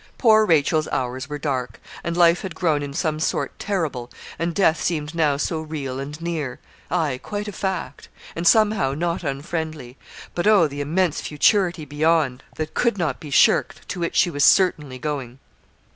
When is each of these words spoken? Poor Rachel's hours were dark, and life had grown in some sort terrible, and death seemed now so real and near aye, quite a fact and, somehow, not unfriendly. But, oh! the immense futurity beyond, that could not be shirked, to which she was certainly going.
Poor 0.17 0.47
Rachel's 0.47 0.87
hours 0.87 1.29
were 1.29 1.37
dark, 1.37 1.79
and 2.03 2.17
life 2.17 2.41
had 2.41 2.55
grown 2.55 2.81
in 2.81 2.91
some 2.91 3.19
sort 3.19 3.59
terrible, 3.59 4.09
and 4.39 4.55
death 4.55 4.81
seemed 4.81 5.13
now 5.13 5.37
so 5.37 5.61
real 5.61 5.99
and 5.99 6.19
near 6.19 6.59
aye, 6.89 7.19
quite 7.21 7.47
a 7.47 7.51
fact 7.51 8.09
and, 8.35 8.47
somehow, 8.47 8.95
not 8.95 9.23
unfriendly. 9.23 9.97
But, 10.33 10.47
oh! 10.47 10.65
the 10.67 10.81
immense 10.81 11.21
futurity 11.21 11.85
beyond, 11.85 12.41
that 12.55 12.73
could 12.73 12.97
not 12.97 13.19
be 13.19 13.29
shirked, 13.29 13.87
to 13.89 13.99
which 13.99 14.15
she 14.15 14.31
was 14.31 14.43
certainly 14.43 14.97
going. 14.97 15.37